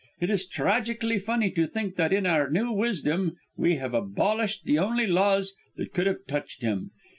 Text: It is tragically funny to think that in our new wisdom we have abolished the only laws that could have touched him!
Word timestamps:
It 0.19 0.31
is 0.31 0.47
tragically 0.47 1.19
funny 1.19 1.51
to 1.51 1.67
think 1.67 1.95
that 1.97 2.11
in 2.11 2.25
our 2.25 2.49
new 2.49 2.71
wisdom 2.71 3.37
we 3.55 3.75
have 3.75 3.93
abolished 3.93 4.63
the 4.63 4.79
only 4.79 5.05
laws 5.05 5.53
that 5.75 5.93
could 5.93 6.07
have 6.07 6.25
touched 6.27 6.63
him! 6.63 6.89